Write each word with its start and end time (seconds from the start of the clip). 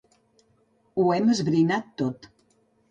Ho 0.95 1.05
hem 1.19 1.31
esbrinat 1.37 1.95
tot. 2.03 2.31